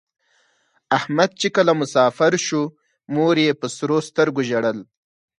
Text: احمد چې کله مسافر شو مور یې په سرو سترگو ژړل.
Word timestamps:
احمد 0.97 1.29
چې 1.39 1.47
کله 1.55 1.71
مسافر 1.81 2.31
شو 2.45 2.61
مور 3.15 3.35
یې 3.45 3.51
په 3.61 3.67
سرو 3.75 3.97
سترگو 4.07 4.41
ژړل. 4.49 4.77